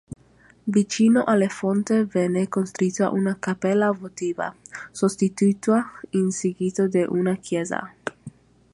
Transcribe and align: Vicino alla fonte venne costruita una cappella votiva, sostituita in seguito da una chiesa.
Vicino 0.65 1.25
alla 1.25 1.47
fonte 1.47 2.05
venne 2.05 2.47
costruita 2.47 3.11
una 3.11 3.37
cappella 3.37 3.91
votiva, 3.91 4.51
sostituita 4.91 5.91
in 6.13 6.31
seguito 6.31 6.87
da 6.87 7.05
una 7.07 7.35
chiesa. 7.35 7.93